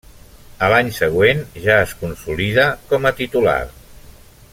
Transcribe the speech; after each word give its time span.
A 0.67 0.69
l'any 0.73 0.87
següent 0.99 1.43
ja 1.65 1.75
es 1.89 1.93
consolida 2.05 2.65
com 2.93 3.07
a 3.11 3.13
titular. 3.21 3.59